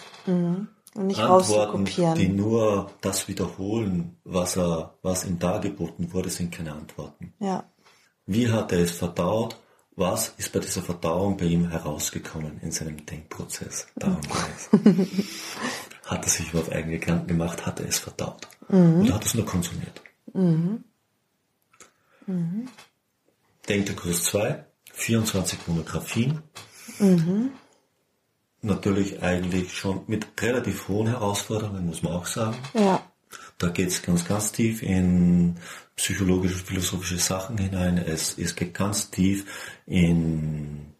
Und 0.94 1.06
nicht 1.06 1.20
Antworten, 1.20 1.84
die 2.16 2.28
nur 2.28 2.90
das 3.02 3.28
wiederholen, 3.28 4.16
was 4.24 4.56
er, 4.56 4.94
was 5.02 5.24
ihm 5.24 5.38
dargeboten 5.38 6.12
wurde, 6.12 6.30
sind 6.30 6.50
keine 6.52 6.72
Antworten. 6.72 7.34
Ja. 7.38 7.64
Wie 8.28 8.50
hat 8.50 8.72
er 8.72 8.80
es 8.80 8.92
verdaut? 8.92 9.58
Was 9.96 10.34
ist 10.36 10.52
bei 10.52 10.60
dieser 10.60 10.82
Verdauung 10.82 11.38
bei 11.38 11.46
ihm 11.46 11.70
herausgekommen 11.70 12.60
in 12.60 12.70
seinem 12.70 13.04
Denkprozess? 13.06 13.86
Es. 13.96 14.68
hat 16.04 16.24
er 16.24 16.28
sich 16.28 16.50
überhaupt 16.50 16.70
eigene 16.70 16.98
Gedanken 16.98 17.26
gemacht? 17.26 17.64
Hat 17.64 17.80
er 17.80 17.88
es 17.88 17.98
verdaut? 17.98 18.46
Oder 19.00 19.14
hat 19.14 19.22
er 19.22 19.26
es 19.26 19.34
nur 19.34 19.46
konsumiert? 19.46 20.02
Denkkurs 23.66 24.24
2, 24.24 24.62
24 24.92 25.66
Monographien. 25.66 26.42
natürlich 28.60 29.22
eigentlich 29.22 29.72
schon 29.72 30.04
mit 30.06 30.26
relativ 30.38 30.88
hohen 30.88 31.06
Herausforderungen, 31.06 31.86
muss 31.86 32.02
man 32.02 32.12
auch 32.12 32.26
sagen. 32.26 32.58
Ja. 32.74 33.07
Da 33.58 33.68
geht 33.68 33.88
es 33.88 34.02
ganz, 34.02 34.24
ganz 34.24 34.52
tief 34.52 34.82
in 34.82 35.56
psychologische, 35.96 36.64
philosophische 36.64 37.18
Sachen 37.18 37.58
hinein. 37.58 37.98
Es, 37.98 38.38
es 38.38 38.54
geht 38.54 38.72
ganz 38.72 39.10
tief 39.10 39.44
in, 39.86 40.94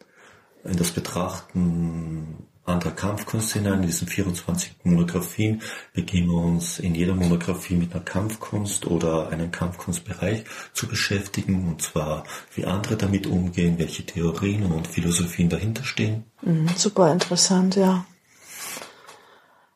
in 0.65 0.77
das 0.77 0.91
Betrachten 0.91 2.49
anderer 2.69 2.93
Kampfkunst 2.93 3.53
hinein. 3.53 3.81
In 3.81 3.87
diesen 3.87 4.09
24 4.09 4.77
Monographien 4.85 5.63
beginnen 5.93 6.29
wir 6.29 6.39
uns 6.39 6.79
in 6.79 6.95
jeder 6.95 7.15
Monographie 7.15 7.77
mit 7.77 7.95
einer 7.95 8.05
Kampfkunst 8.05 8.87
oder 8.87 9.31
einem 9.31 9.51
Kampfkunstbereich 9.51 10.45
zu 10.73 10.87
beschäftigen. 10.87 11.67
Und 11.69 11.83
zwar, 11.83 12.25
wie 12.55 12.67
andere 12.67 12.97
damit 12.97 13.27
umgehen, 13.27 13.79
welche 13.79 14.05
Theorien 14.05 14.67
und 14.67 14.87
Philosophien 14.87 15.49
dahinter 15.49 15.85
stehen. 15.85 16.25
Mhm, 16.43 16.69
super 16.77 17.13
interessant, 17.13 17.77
ja. 17.77 18.05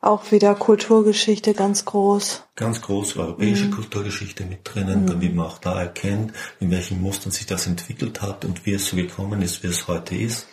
Auch 0.04 0.32
wieder 0.32 0.56
Kulturgeschichte 0.56 1.54
ganz 1.54 1.84
groß. 1.84 2.42
Ganz 2.56 2.82
groß 2.82 3.16
europäische 3.18 3.66
mhm. 3.66 3.70
Kulturgeschichte 3.70 4.44
mit 4.44 4.58
drinnen, 4.64 5.04
mhm. 5.04 5.06
damit 5.06 5.32
man 5.32 5.46
auch 5.46 5.58
da 5.58 5.80
erkennt, 5.80 6.32
in 6.58 6.72
welchen 6.72 7.00
Mustern 7.00 7.30
sich 7.30 7.46
das 7.46 7.68
entwickelt 7.68 8.20
hat 8.20 8.44
und 8.44 8.66
wie 8.66 8.72
es 8.72 8.86
so 8.88 8.96
gekommen 8.96 9.42
ist, 9.42 9.62
wie 9.62 9.68
es 9.68 9.86
heute 9.86 10.16
ist. 10.16 10.48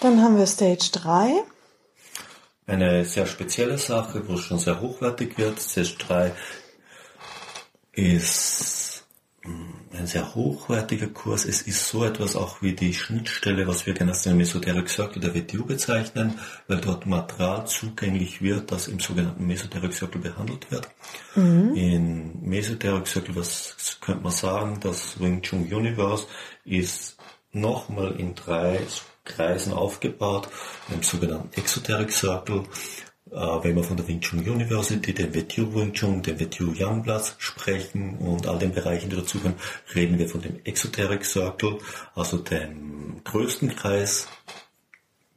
Dann 0.00 0.20
haben 0.20 0.36
wir 0.36 0.46
Stage 0.48 0.90
3. 0.90 1.44
Eine 2.66 3.04
sehr 3.04 3.26
spezielle 3.26 3.78
Sache, 3.78 4.26
wo 4.26 4.34
es 4.34 4.40
schon 4.40 4.58
sehr 4.58 4.80
hochwertig 4.80 5.38
wird. 5.38 5.60
Stage 5.60 5.94
3 6.00 6.32
ist 7.92 8.71
ein 10.02 10.08
sehr 10.08 10.34
hochwertiger 10.34 11.06
Kurs. 11.06 11.44
Es 11.44 11.62
ist 11.62 11.86
so 11.86 12.04
etwas 12.04 12.34
auch 12.34 12.60
wie 12.60 12.72
die 12.72 12.92
Schnittstelle, 12.92 13.68
was 13.68 13.86
wir 13.86 13.94
den 13.94 14.10
Mesoteric 14.36 14.88
Circle 14.88 15.22
der 15.22 15.34
WTU 15.34 15.64
bezeichnen, 15.64 16.38
weil 16.66 16.80
dort 16.80 17.06
Material 17.06 17.66
zugänglich 17.68 18.42
wird, 18.42 18.72
das 18.72 18.88
im 18.88 18.98
sogenannten 18.98 19.46
Mesoteric 19.46 19.92
Circle 19.92 20.20
behandelt 20.20 20.70
wird. 20.72 20.88
Mhm. 21.36 21.74
In 21.76 22.42
Mesoteric 22.42 23.06
Circle, 23.06 23.36
was 23.36 23.98
könnte 24.00 24.24
man 24.24 24.32
sagen, 24.32 24.80
das 24.80 25.20
Wing 25.20 25.40
Chun 25.42 25.72
Universe 25.72 26.26
ist 26.64 27.16
nochmal 27.52 28.16
in 28.18 28.34
drei 28.34 28.80
Kreisen 29.24 29.72
aufgebaut, 29.72 30.48
im 30.92 31.02
sogenannten 31.04 31.54
Exoteric 31.54 32.10
Circle. 32.10 32.64
Äh, 33.32 33.64
wenn 33.64 33.76
wir 33.76 33.82
von 33.82 33.96
der 33.96 34.06
Wing 34.06 34.20
Chun 34.20 34.40
University, 34.40 35.14
dem 35.14 35.34
WTU 35.34 35.74
Wing 35.74 35.94
Chun, 35.94 36.22
dem 36.22 36.38
WTU 36.38 36.74
Youngblood 36.78 37.34
sprechen 37.38 38.18
und 38.18 38.46
all 38.46 38.58
den 38.58 38.72
Bereichen, 38.72 39.08
die 39.08 39.16
dazugehören, 39.16 39.56
reden 39.94 40.18
wir 40.18 40.28
von 40.28 40.42
dem 40.42 40.60
Exoteric 40.64 41.24
Circle, 41.24 41.78
also 42.14 42.36
dem 42.38 43.22
größten 43.24 43.74
Kreis 43.74 44.28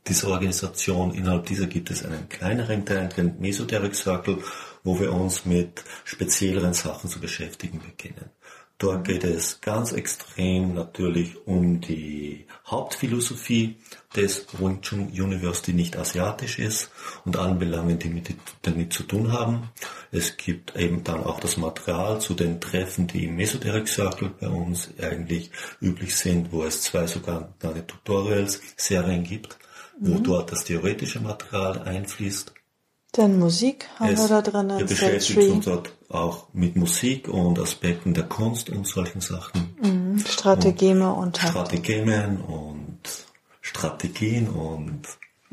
dieser 0.08 0.28
Organisation. 0.28 1.14
Innerhalb 1.14 1.46
dieser 1.46 1.68
gibt 1.68 1.90
es 1.90 2.04
einen 2.04 2.28
kleineren 2.28 2.86
Teil, 2.86 3.08
den 3.16 3.40
Mesoteric 3.40 3.96
Circle, 3.96 4.40
wo 4.84 5.00
wir 5.00 5.14
uns 5.14 5.46
mit 5.46 5.84
spezielleren 6.04 6.74
Sachen 6.74 7.10
zu 7.10 7.20
beschäftigen 7.22 7.80
beginnen. 7.80 8.30
Dort 8.77 9.05
geht 9.05 9.24
es 9.24 9.62
ganz 9.62 9.94
extrem 9.94 10.74
natürlich 10.74 11.48
um 11.48 11.79
die 11.79 12.46
Hauptphilosophie 12.67 13.77
des 14.17 14.48
Wing 14.60 14.82
Chun 14.82 15.08
University 15.08 15.72
nicht 15.72 15.96
asiatisch 15.96 16.60
ist 16.60 16.91
und 17.24 17.38
allen 17.38 17.58
Belangen, 17.58 18.00
die 18.00 18.10
mit, 18.10 18.36
damit 18.63 18.91
zu 18.91 19.03
tun 19.03 19.32
haben. 19.32 19.70
Es 20.12 20.36
gibt 20.36 20.75
eben 20.75 21.05
dann 21.05 21.24
auch 21.24 21.39
das 21.39 21.55
Material 21.55 22.20
zu 22.20 22.34
den 22.34 22.60
Treffen, 22.60 23.08
die 23.08 23.25
im 23.25 23.38
Mesoteric 23.38 23.88
Circle 23.88 24.34
bei 24.41 24.48
uns 24.50 24.89
eigentlich 25.01 25.51
üblich 25.79 26.17
sind, 26.17 26.51
wo 26.51 26.63
es 26.63 26.82
zwei 26.82 27.08
sogenannte 27.08 27.88
Tutorials, 27.88 28.60
Serien 28.75 29.24
gibt, 29.24 29.58
wo 29.98 30.15
mhm. 30.15 30.24
dort 30.24 30.51
das 30.51 30.65
theoretische 30.65 31.22
Material 31.22 31.79
einfließt 31.79 32.53
denn 33.17 33.39
Musik 33.39 33.88
haben 34.00 34.13
es, 34.13 34.19
wir 34.19 34.27
da 34.27 34.41
drin. 34.41 34.69
Wir 34.77 34.86
beschäftigen 34.86 35.51
uns 35.51 35.65
dort 35.65 35.93
auch 36.10 36.48
mit 36.53 36.75
Musik 36.75 37.27
und 37.27 37.60
Aspekten 37.60 38.13
der 38.13 38.24
Kunst 38.24 38.69
und 38.69 38.88
solchen 38.88 39.22
Sachen. 39.22 39.75
Mhm. 39.81 40.19
Strategeme 40.19 41.12
und, 41.13 41.25
und 41.25 41.38
Strategeme 41.38 42.39
und 42.48 43.00
Strategien 43.62 44.48
und 44.50 45.01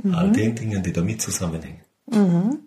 mhm. 0.02 0.14
all 0.14 0.32
den 0.32 0.54
Dingen, 0.54 0.82
die 0.82 0.92
damit 0.92 1.22
zusammenhängen. 1.22 1.80
Mhm. 2.06 2.60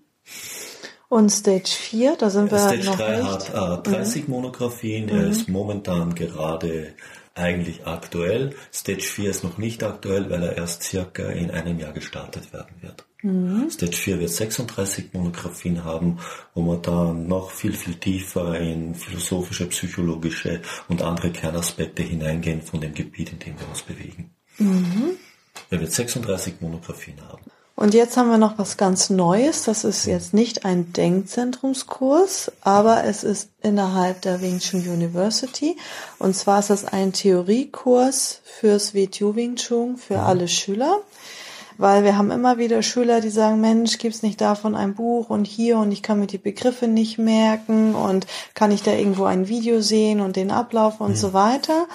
Und 1.08 1.30
Stage 1.30 1.70
4, 1.70 2.16
da 2.18 2.30
sind 2.30 2.52
wir 2.52 2.58
Stage 2.58 2.86
noch 2.86 2.98
3 2.98 3.18
nicht. 3.18 3.54
hat 3.54 3.88
äh, 3.88 3.92
30 3.92 4.28
mhm. 4.28 4.34
Monographien, 4.34 5.10
er 5.10 5.28
ist 5.28 5.48
momentan 5.48 6.16
gerade 6.16 6.94
eigentlich 7.36 7.86
aktuell. 7.86 8.56
Stage 8.74 9.04
4 9.04 9.30
ist 9.30 9.44
noch 9.44 9.58
nicht 9.58 9.84
aktuell, 9.84 10.30
weil 10.30 10.42
er 10.42 10.58
erst 10.58 10.84
circa 10.84 11.24
in 11.24 11.52
einem 11.52 11.80
Jahr 11.80 11.94
gestartet 11.94 12.52
werden 12.54 12.82
wird. 12.82 13.06
Mhm. 13.26 13.72
Stage 13.72 13.98
4 13.98 14.20
wird 14.20 14.30
36 14.30 15.14
Monographien 15.14 15.84
haben, 15.84 16.20
wo 16.54 16.62
wir 16.62 16.78
dann 16.78 17.28
noch 17.28 17.50
viel, 17.50 17.74
viel 17.74 17.96
tiefer 17.96 18.60
in 18.60 18.94
philosophische, 18.94 19.66
psychologische 19.66 20.62
und 20.90 21.02
andere 21.02 21.32
Kernaspekte 21.32 22.04
hineingehen 22.04 22.62
von 22.62 22.82
dem 22.82 22.94
Gebiet, 22.94 23.32
in 23.32 23.40
dem 23.40 23.60
wir 23.60 23.68
uns 23.68 23.82
bewegen. 23.82 24.30
Mhm. 24.60 25.18
Er 25.72 25.82
wird 25.82 25.92
36 25.92 26.62
Monographien 26.62 27.20
haben. 27.28 27.42
Und 27.76 27.96
jetzt 27.96 28.16
haben 28.16 28.30
wir 28.30 28.38
noch 28.38 28.60
was 28.60 28.78
ganz 28.78 29.10
Neues. 29.10 29.64
Das 29.64 29.84
ist 29.84 30.06
jetzt 30.06 30.36
nicht 30.36 30.64
ein 30.64 30.94
Denkzentrumskurs, 30.94 32.52
aber 32.62 33.06
es 33.06 33.24
ist 33.24 33.50
innerhalb 33.64 34.22
der 34.22 34.42
Wing 34.42 34.60
Chun 34.60 34.88
University. 34.88 35.78
Und 36.20 36.36
zwar 36.36 36.60
ist 36.60 36.70
das 36.70 36.86
ein 36.86 37.12
Theoriekurs 37.12 38.42
fürs 38.44 38.94
WTU 38.94 39.36
Wing 39.36 39.56
Chun 39.56 39.98
für 39.98 40.20
alle 40.20 40.48
Schüler. 40.48 41.02
Weil 41.78 42.04
wir 42.04 42.18
haben 42.18 42.32
immer 42.32 42.58
wieder 42.58 42.82
Schüler, 42.82 43.20
die 43.20 43.30
sagen, 43.30 43.60
Mensch, 43.60 43.98
gibt's 43.98 44.24
nicht 44.24 44.40
davon 44.40 44.76
ein 44.76 44.96
Buch 44.96 45.30
und 45.30 45.46
hier 45.46 45.78
und 45.78 45.92
ich 45.92 46.02
kann 46.02 46.20
mir 46.20 46.28
die 46.28 46.38
Begriffe 46.38 46.88
nicht 46.88 47.18
merken 47.18 47.96
und 47.96 48.28
kann 48.54 48.72
ich 48.72 48.82
da 48.82 48.92
irgendwo 48.92 49.26
ein 49.26 49.50
Video 49.50 49.82
sehen 49.82 50.22
und 50.22 50.36
den 50.36 50.52
Ablauf 50.52 51.02
und 51.02 51.12
mhm. 51.12 51.16
so 51.16 51.34
weiter. 51.34 51.88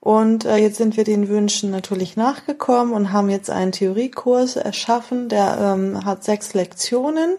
Und 0.00 0.44
äh, 0.44 0.56
jetzt 0.56 0.78
sind 0.78 0.96
wir 0.96 1.04
den 1.04 1.28
Wünschen 1.28 1.70
natürlich 1.70 2.16
nachgekommen 2.16 2.92
und 2.94 3.12
haben 3.12 3.30
jetzt 3.30 3.50
einen 3.50 3.72
Theoriekurs 3.72 4.56
erschaffen, 4.56 5.28
der 5.28 5.58
ähm, 5.60 6.04
hat 6.04 6.24
sechs 6.24 6.54
Lektionen. 6.54 7.36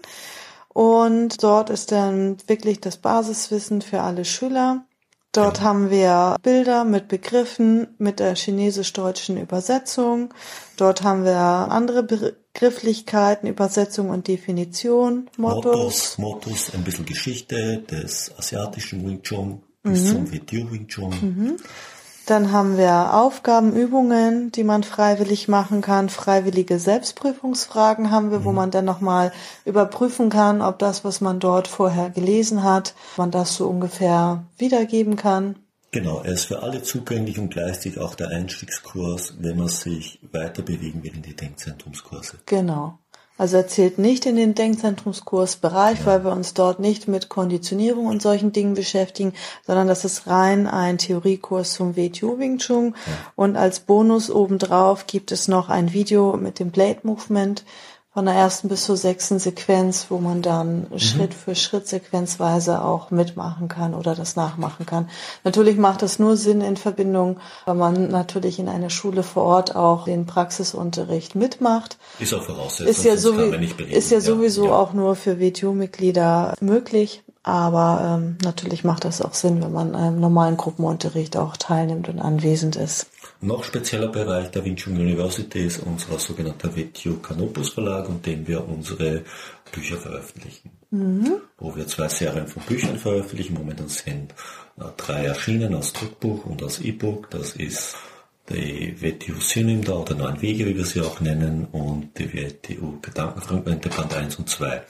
Und 0.70 1.44
dort 1.44 1.70
ist 1.70 1.92
dann 1.92 2.38
wirklich 2.48 2.80
das 2.80 2.98
Basiswissen 2.98 3.82
für 3.82 4.02
alle 4.02 4.24
Schüler. 4.24 4.84
Dort 5.32 5.60
ja. 5.60 5.64
haben 5.64 5.92
wir 5.92 6.36
Bilder 6.42 6.86
mit 6.86 7.08
Begriffen 7.08 7.88
mit 8.00 8.20
der 8.20 8.36
chinesisch-deutschen 8.36 9.38
Übersetzung. 9.38 10.34
Dort 10.76 11.04
haben 11.04 11.24
wir 11.24 11.38
andere 11.38 12.02
Begrifflichkeiten, 12.04 13.48
Übersetzung 13.48 14.10
und 14.10 14.28
Definition, 14.28 15.30
Mottos. 15.38 16.18
Mottos, 16.18 16.18
Mottos 16.18 16.74
ein 16.74 16.84
bisschen 16.84 17.06
Geschichte 17.06 17.80
des 17.80 18.34
asiatischen 18.38 19.06
Wing 19.06 19.22
Chun 19.22 19.62
bis 19.84 20.06
mhm. 20.06 20.08
zum 20.08 20.32
Video 20.32 20.72
Wing 20.72 20.88
Chun. 20.88 21.10
Mhm. 21.22 21.58
Dann 22.30 22.52
haben 22.52 22.78
wir 22.78 23.16
Aufgaben, 23.16 23.74
Übungen, 23.74 24.52
die 24.52 24.64
man 24.64 24.84
freiwillig 24.84 25.48
machen 25.48 25.82
kann. 25.82 26.10
Freiwillige 26.10 26.78
Selbstprüfungsfragen 26.78 28.12
haben 28.12 28.30
wir, 28.30 28.46
wo 28.46 28.50
mhm. 28.50 28.56
man 28.56 28.72
dann 28.72 28.86
nochmal 28.86 29.32
überprüfen 29.66 30.30
kann, 30.30 30.62
ob 30.62 30.78
das, 30.78 31.04
was 31.04 31.22
man 31.22 31.40
dort 31.40 31.68
vorher 31.68 32.12
gelesen 32.12 32.62
hat, 32.62 32.94
man 33.18 33.32
das 33.32 33.56
so 33.56 33.68
ungefähr 33.68 34.44
wiedergeben 34.60 35.16
kann. 35.16 35.56
Genau, 35.90 36.22
er 36.22 36.34
ist 36.34 36.46
für 36.46 36.62
alle 36.62 36.84
zugänglich 36.84 37.40
und 37.40 37.50
gleichzeitig 37.50 37.98
auch 37.98 38.14
der 38.14 38.28
Einstiegskurs, 38.28 39.34
wenn 39.40 39.58
man 39.58 39.70
sich 39.70 40.20
weiter 40.32 40.62
bewegen 40.62 41.02
will 41.02 41.16
in 41.16 41.24
die 41.24 41.36
Denkzentrumskurse. 41.36 42.38
Genau. 42.46 43.00
Also 43.40 43.56
er 43.56 43.68
zählt 43.68 44.00
nicht 44.00 44.26
in 44.26 44.36
den 44.36 44.54
Denkzentrumskursbereich, 44.54 46.06
weil 46.06 46.26
wir 46.26 46.34
uns 46.34 46.54
dort 46.54 46.82
nicht 46.82 47.08
mit 47.08 47.30
Konditionierung 47.30 48.08
und 48.08 48.22
solchen 48.22 48.52
Dingen 48.52 48.74
beschäftigen, 48.74 49.32
sondern 49.66 49.88
das 49.88 50.04
ist 50.04 50.28
rein 50.28 50.68
ein 50.68 50.98
Theoriekurs 50.98 51.74
zum 51.74 51.96
WTU 51.96 52.38
Wing 52.38 52.58
Chun. 52.58 52.96
Und 53.38 53.56
als 53.56 53.80
Bonus 53.80 54.30
obendrauf 54.30 55.08
gibt 55.08 55.32
es 55.32 55.48
noch 55.48 55.70
ein 55.70 55.94
Video 55.94 56.36
mit 56.36 56.60
dem 56.60 56.72
Blade 56.72 57.00
Movement, 57.04 57.64
von 58.12 58.26
der 58.26 58.34
ersten 58.34 58.70
bis 58.70 58.86
zur 58.86 58.98
sechsten 58.98 59.38
Sequenz, 59.38 60.08
wo 60.10 60.18
man 60.18 60.42
dann 60.42 60.88
mhm. 60.90 61.00
Schritt 61.00 61.34
für 61.34 61.54
Schritt 61.54 61.88
sequenzweise 61.88 62.84
auch 62.84 63.12
mitmachen 63.12 63.68
kann 63.68 63.94
oder 63.94 64.16
das 64.16 64.36
nachmachen 64.36 64.88
kann. 64.88 65.10
Natürlich 65.44 65.78
macht 65.78 66.02
das 66.02 66.18
nur 66.18 66.36
Sinn 66.36 66.62
in 66.62 66.76
Verbindung, 66.76 67.40
weil 67.66 67.76
man 67.76 68.10
natürlich 68.10 68.58
in 68.58 68.68
einer 68.68 68.90
Schule 68.90 69.22
vor 69.22 69.44
Ort 69.44 69.76
auch 69.76 70.06
den 70.06 70.26
Praxisunterricht 70.26 71.36
mitmacht. 71.36 71.98
Ist 72.20 72.34
auch 72.34 72.42
Voraussetzung, 72.42 72.88
ist 72.88 73.04
ja, 73.06 73.16
so 73.16 73.40
ist 73.40 74.12
ja 74.12 74.22
sowieso 74.22 74.66
ja. 74.66 74.72
auch 74.74 74.94
nur 74.94 75.16
für 75.16 75.40
WTO-Mitglieder 75.40 76.56
möglich. 76.62 77.22
Aber 77.44 78.20
ähm, 78.20 78.38
natürlich 78.44 78.84
macht 78.84 79.06
das 79.06 79.22
auch 79.22 79.34
Sinn, 79.34 79.62
wenn 79.62 79.72
man 79.72 79.96
einem 79.96 80.20
normalen 80.20 80.58
Gruppenunterricht 80.58 81.38
auch 81.38 81.56
teilnimmt 81.56 82.10
und 82.10 82.20
anwesend 82.20 82.76
ist. 82.76 83.08
Noch 83.42 83.64
spezieller 83.64 84.10
Bereich 84.10 84.52
der 84.52 84.66
Wing 84.66 84.76
Chun 84.76 84.98
University 84.98 85.66
ist 85.66 85.80
unser 85.80 86.20
sogenannter 86.20 86.76
WTU 86.76 87.20
Canopus 87.20 87.70
Verlag, 87.70 88.10
und 88.10 88.26
dem 88.26 88.46
wir 88.46 88.68
unsere 88.68 89.24
Bücher 89.72 89.98
veröffentlichen. 89.98 90.72
Mhm. 90.92 91.42
Wo 91.58 91.74
wir 91.74 91.88
zwei 91.88 92.10
Serien 92.10 92.48
von 92.48 92.64
Büchern 92.64 92.98
veröffentlichen. 92.98 93.54
Momentan 93.54 93.88
sind 93.88 94.34
äh, 94.78 94.84
drei 94.98 95.26
erschienen 95.26 95.74
als 95.74 95.94
Druckbuch 95.94 96.46
und 96.48 96.62
als 96.64 96.82
E-Book. 96.82 97.30
Das 97.30 97.54
ist 97.54 97.96
die 98.50 98.96
WTU 99.00 99.40
Synimda 99.40 99.94
oder 99.94 100.16
Neun 100.16 100.42
Wege, 100.42 100.66
wie 100.66 100.76
wir 100.76 100.86
sie 100.86 101.02
auch 101.02 101.22
nennen, 101.22 101.66
und 101.72 102.18
die 102.18 102.34
WTU 102.34 103.00
Gedankenfragmente 103.02 103.88
Band 103.88 104.16
1 104.16 104.36
und 104.36 104.50
2. 104.50 104.84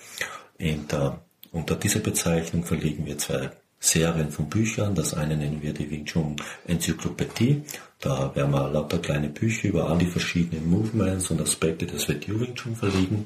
Der, 0.59 1.21
unter 1.51 1.75
dieser 1.75 1.99
Bezeichnung 1.99 2.63
verlegen 2.63 3.05
wir 3.05 3.17
zwei 3.17 3.51
Serien 3.79 4.31
von 4.31 4.49
Büchern. 4.49 4.95
Das 4.95 5.13
eine 5.13 5.37
nennen 5.37 5.61
wir 5.61 5.73
die 5.73 5.89
Wing 5.89 6.05
Chun 6.05 6.35
Enzyklopädie. 6.67 7.63
Da 7.99 8.33
werden 8.35 8.51
wir 8.51 8.69
lauter 8.69 8.99
kleine 8.99 9.29
Bücher 9.29 9.69
über 9.69 9.89
all 9.89 9.97
die 9.97 10.07
verschiedenen 10.07 10.69
Movements 10.69 11.31
und 11.31 11.41
Aspekte 11.41 11.85
des 11.85 12.07
WTU 12.07 12.39
Wing 12.39 12.55
Chun 12.55 12.75
verlegen. 12.75 13.25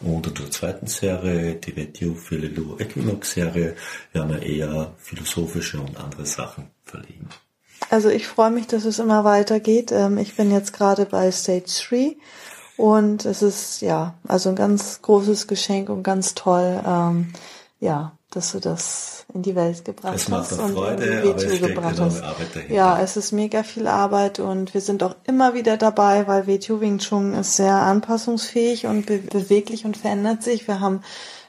Und 0.00 0.26
unter 0.26 0.30
der 0.30 0.50
zweiten 0.50 0.86
Serie, 0.86 1.54
die 1.54 1.76
WTU 1.76 2.14
Philelu 2.14 2.76
Equinox 2.78 3.32
Serie, 3.32 3.76
werden 4.12 4.30
wir 4.30 4.42
eher 4.42 4.92
philosophische 4.98 5.80
und 5.80 5.96
andere 5.98 6.26
Sachen 6.26 6.68
verlegen. 6.84 7.28
Also 7.88 8.08
ich 8.08 8.26
freue 8.26 8.50
mich, 8.50 8.66
dass 8.66 8.84
es 8.84 8.98
immer 8.98 9.24
weitergeht. 9.24 9.90
Ähm, 9.92 10.18
ich 10.18 10.36
bin 10.36 10.50
jetzt 10.50 10.72
gerade 10.72 11.06
bei 11.06 11.30
Stage 11.32 11.64
3 11.88 12.16
und 12.76 13.24
es 13.24 13.42
ist 13.42 13.82
ja 13.82 14.14
also 14.26 14.50
ein 14.50 14.56
ganz 14.56 15.02
großes 15.02 15.46
Geschenk 15.46 15.88
und 15.88 16.02
ganz 16.02 16.34
toll, 16.34 16.82
ähm, 16.86 17.32
ja, 17.80 18.12
dass 18.30 18.52
du 18.52 18.60
das 18.60 19.24
in 19.34 19.42
die 19.42 19.56
Welt 19.56 19.84
gebracht 19.84 20.14
es 20.14 20.28
macht 20.28 20.50
hast 20.50 20.60
und 20.60 20.74
Freude, 20.74 21.04
in 21.04 21.22
die 21.22 21.28
WTU 21.28 21.66
gebracht 21.66 21.98
hast. 21.98 22.22
Ja, 22.68 23.00
es 23.00 23.16
ist 23.16 23.32
mega 23.32 23.62
viel 23.62 23.86
Arbeit 23.86 24.38
und 24.38 24.72
wir 24.74 24.80
sind 24.80 25.02
auch 25.02 25.16
immer 25.24 25.54
wieder 25.54 25.76
dabei, 25.76 26.26
weil 26.28 26.46
WTU 26.46 26.80
Wing 26.80 26.98
Chun 26.98 27.34
ist 27.34 27.56
sehr 27.56 27.74
anpassungsfähig 27.74 28.86
und 28.86 29.06
be 29.06 29.18
beweglich 29.18 29.84
und 29.84 29.96
verändert 29.96 30.42
sich. 30.42 30.68
Wir 30.68 30.80
haben 30.80 31.02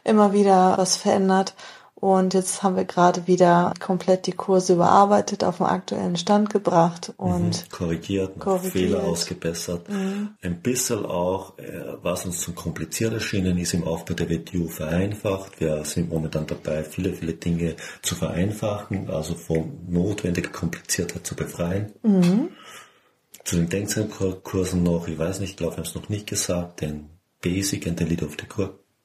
immer 0.04 0.34
wieder 0.34 0.78
was 0.78 0.96
verändert 0.96 1.54
und 2.02 2.34
jetzt 2.34 2.64
haben 2.64 2.76
wir 2.76 2.86
gerade 2.86 3.28
wieder 3.28 3.76
komplett 3.80 4.26
die 4.26 4.32
Kurse 4.32 4.74
überarbeitet, 4.74 5.44
auf 5.44 5.58
den 5.58 5.68
aktuellen 5.68 6.16
Stand 6.16 6.50
gebracht 6.50 7.14
und 7.16 7.44
mhm, 7.50 7.72
korrigiert, 7.72 8.40
korrigiert, 8.40 8.74
Fehler 8.74 9.04
ausgebessert. 9.04 9.88
Mhm. 9.88 10.32
Ein 10.42 10.62
bisschen 10.62 11.06
auch, 11.06 11.60
äh, 11.60 11.94
was 12.02 12.26
uns 12.26 12.42
zu 12.42 12.54
kompliziert 12.54 13.14
erschienen 13.14 13.56
ist, 13.60 13.76
im 13.76 13.84
Aufbau 13.84 14.16
der 14.16 14.32
WTU 14.32 14.68
vereinfacht. 14.68 15.60
Wir 15.60 15.86
sind 15.86 16.10
momentan 16.10 16.48
dabei, 16.48 16.84
viele, 16.84 17.14
viele 17.14 17.34
Dinge 17.34 17.76
zu 18.02 18.16
vereinfachen, 18.16 19.08
also 19.12 19.36
von 19.36 19.72
notwendiger 19.88 20.50
Kompliziertheit 20.50 21.28
zu 21.28 21.36
befreien. 21.36 21.94
Mhm. 22.02 22.50
Zu 23.44 23.58
den 23.58 23.70
Denkzeitkursen 23.70 24.82
noch, 24.82 25.08
ich 25.08 25.20
weiß 25.20 25.40
nicht, 25.40 25.52
ich 25.52 25.58
glaube, 25.58 25.74
wir 25.74 25.78
haben 25.78 25.88
es 25.88 25.94
noch 25.94 26.10
nicht 26.10 26.26
gesagt, 26.26 26.82
den 26.82 27.12
Basic 27.42 27.86
and 27.86 28.00
the 28.00 28.06
Lead 28.06 28.24
of 28.24 28.38
the 28.40 28.48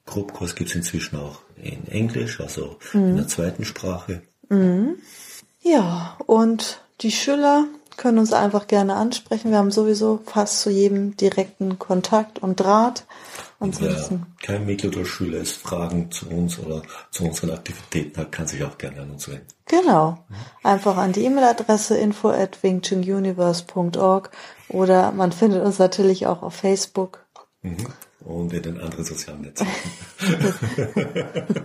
Grobkurs 0.06 0.54
gibt 0.54 0.70
es 0.70 0.76
inzwischen 0.76 1.16
auch 1.18 1.40
in 1.56 1.88
Englisch, 1.88 2.40
also 2.40 2.76
mhm. 2.92 3.10
in 3.10 3.16
der 3.16 3.28
zweiten 3.28 3.64
Sprache. 3.64 4.22
Mhm. 4.48 4.96
Ja, 5.60 6.16
und 6.26 6.80
die 7.00 7.10
Schüler 7.10 7.64
können 7.96 8.18
uns 8.18 8.32
einfach 8.32 8.66
gerne 8.68 8.94
ansprechen. 8.94 9.50
Wir 9.50 9.58
haben 9.58 9.70
sowieso 9.70 10.20
fast 10.26 10.60
zu 10.60 10.70
jedem 10.70 11.16
direkten 11.16 11.78
Kontakt 11.78 12.38
und 12.38 12.60
Draht. 12.60 13.04
Ansonsten. 13.58 14.26
Wer 14.40 14.46
kein 14.46 14.66
Mitglied 14.66 14.96
oder 14.96 15.06
Schüler 15.06 15.38
ist, 15.38 15.56
Fragen 15.56 16.10
zu 16.10 16.28
uns 16.28 16.58
oder 16.58 16.82
zu 17.10 17.25
unseren 17.25 17.50
Aktivitäten 17.50 18.20
hat, 18.20 18.32
kann 18.32 18.46
sich 18.46 18.62
auch 18.62 18.76
gerne 18.76 19.00
an 19.00 19.12
uns 19.12 19.28
wenden. 19.28 19.46
Genau. 19.64 20.18
Einfach 20.62 20.98
an 20.98 21.12
die 21.12 21.25
E-Mail-Adresse 21.25 21.96
info 21.96 22.28
at 22.28 22.58
oder 24.68 25.12
man 25.12 25.32
findet 25.32 25.64
uns 25.64 25.78
natürlich 25.78 26.26
auch 26.26 26.42
auf 26.42 26.54
Facebook. 26.54 27.25
Mhm 27.62 27.86
und 28.26 28.52
in 28.52 28.62
den 28.62 28.80
anderen 28.80 29.04
sozialen 29.04 29.42
Netzwerken. 29.42 29.75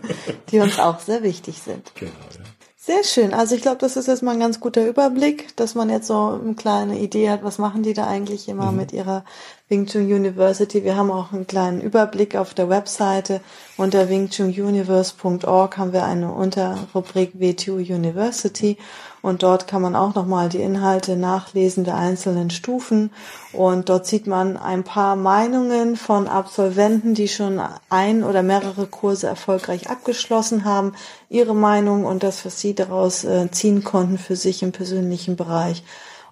Die 0.51 0.60
uns 0.60 0.80
auch 0.80 1.00
sehr 1.00 1.24
wichtig 1.24 1.62
sind. 1.62 1.91
Genau, 1.96 2.12
ja. 2.12 2.46
Sehr 2.84 3.03
schön. 3.03 3.34
Also 3.34 3.53
ich 3.53 3.62
glaube, 3.62 3.77
das 3.77 3.96
ist 3.96 4.08
jetzt 4.08 4.24
mal 4.24 4.32
ein 4.32 4.39
ganz 4.39 4.60
guter 4.60 4.88
Überblick, 4.88 5.56
dass 5.56 5.75
man 5.75 5.91
jetzt 5.91 6.08
so 6.08 6.39
eine 6.44 6.56
kleine 6.56 6.98
Idee 6.98 7.30
hat, 7.30 7.44
was 7.44 7.60
machen 7.60 7.84
die 7.84 7.94
da 7.94 8.08
eigentlich 8.08 8.50
immer 8.50 8.72
mhm. 8.72 8.77
mit 8.77 8.91
ihrer 8.91 9.24
Wing 9.71 9.85
Chun 9.85 10.01
University. 10.01 10.83
Wir 10.83 10.97
haben 10.97 11.09
auch 11.09 11.31
einen 11.31 11.47
kleinen 11.47 11.79
Überblick 11.79 12.35
auf 12.35 12.53
der 12.53 12.67
Webseite. 12.67 13.39
Unter 13.77 14.09
wingchununiverse.org 14.09 15.77
haben 15.77 15.93
wir 15.93 16.03
eine 16.03 16.33
Unterrubrik 16.33 17.35
W2 17.39 17.95
University 17.95 18.77
und 19.21 19.43
dort 19.43 19.67
kann 19.67 19.81
man 19.81 19.95
auch 19.95 20.13
nochmal 20.13 20.49
die 20.49 20.61
Inhalte 20.61 21.15
nachlesen 21.15 21.85
der 21.85 21.95
einzelnen 21.95 22.49
Stufen 22.49 23.11
und 23.53 23.87
dort 23.87 24.05
sieht 24.07 24.27
man 24.27 24.57
ein 24.57 24.83
paar 24.83 25.15
Meinungen 25.15 25.95
von 25.95 26.27
Absolventen, 26.27 27.13
die 27.13 27.29
schon 27.29 27.62
ein 27.89 28.25
oder 28.25 28.43
mehrere 28.43 28.88
Kurse 28.88 29.27
erfolgreich 29.27 29.89
abgeschlossen 29.89 30.65
haben, 30.65 30.95
ihre 31.29 31.55
Meinung 31.55 32.03
und 32.03 32.23
das, 32.23 32.43
was 32.45 32.60
sie 32.60 32.75
daraus 32.75 33.23
äh, 33.23 33.49
ziehen 33.51 33.86
konnten 33.86 34.17
für 34.17 34.36
sich 34.36 34.63
im 34.63 34.73
persönlichen 34.73 35.38
Bereich. 35.38 35.81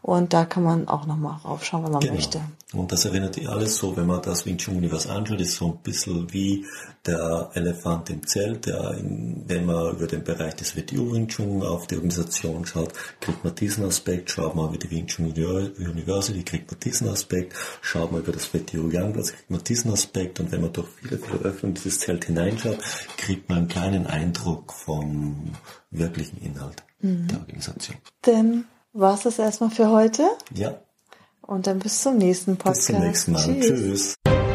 Und 0.02 0.34
da 0.34 0.44
kann 0.44 0.64
man 0.64 0.90
auch 0.90 1.06
nochmal 1.06 1.40
raufschauen, 1.46 1.86
wenn 1.86 1.92
man 1.94 2.02
genau. 2.02 2.16
möchte. 2.16 2.42
Und 2.72 2.92
das 2.92 3.04
erinnert 3.06 3.36
dich 3.36 3.50
alles 3.50 3.78
so, 3.78 3.98
wenn 3.98 4.06
man 4.06 4.22
das 4.22 4.46
Wing 4.46 4.58
Chun 4.58 4.78
Universe 4.78 5.10
anschaut, 5.10 5.42
ist 5.42 5.56
so 5.56 5.72
ein 5.72 5.78
bisschen 5.82 6.32
wie 6.32 6.68
der 7.04 7.50
Elefant 7.56 8.12
im 8.12 8.28
Zelt, 8.28 8.68
der, 8.68 8.92
in, 8.92 9.44
wenn 9.48 9.66
man 9.66 9.96
über 9.96 10.06
den 10.06 10.24
Bereich 10.24 10.56
des 10.56 10.76
WTU 10.78 11.14
Wing 11.14 11.28
Chun 11.28 11.64
auf 11.64 11.88
die 11.88 11.96
Organisation 11.96 12.68
schaut, 12.68 12.94
kriegt 13.22 13.44
man 13.44 13.56
diesen 13.56 13.86
Aspekt, 13.86 14.30
schaut 14.30 14.56
man 14.56 14.70
über 14.70 14.78
die 14.78 14.92
Wing 14.92 15.08
Chun 15.08 15.32
University, 15.32 16.44
kriegt 16.44 16.70
man 16.70 16.80
diesen 16.80 17.10
Aspekt, 17.10 17.56
schaut 17.82 18.12
man 18.12 18.22
über 18.22 18.34
das 18.34 18.54
WTU 18.54 18.88
Youngblood, 18.94 19.34
kriegt 19.34 19.50
man 19.50 19.64
diesen 19.64 19.92
Aspekt 19.92 20.40
und 20.40 20.52
wenn 20.52 20.62
man 20.62 20.72
durch 20.72 20.90
viele, 21.02 21.18
viele 21.18 21.40
Öffnungen 21.40 21.74
dieses 21.74 22.00
Zelt 22.00 22.26
hineinschaut, 22.26 22.78
kriegt 23.18 23.50
man 23.50 23.60
einen 23.60 23.68
kleinen 23.68 24.06
Eindruck 24.06 24.74
vom 24.74 25.54
wirklichen 25.90 26.38
Inhalt 26.38 26.84
mhm. 27.02 27.28
der 27.30 27.40
Organisation. 27.40 27.98
Denn 28.28 28.66
war 28.94 29.16
es 29.16 29.24
das 29.24 29.40
erstmal 29.40 29.72
für 29.72 29.90
heute? 29.90 30.30
Ja. 30.54 30.80
Und 31.50 31.66
dann 31.66 31.80
bis 31.80 32.04
zum 32.04 32.18
nächsten 32.18 32.58
Podcast. 32.58 32.88
Bis 32.88 32.96
zum 32.96 33.00
nächsten 33.00 33.32
Mal. 33.32 33.44
Tschüss. 33.44 34.16
Tschüss. 34.24 34.49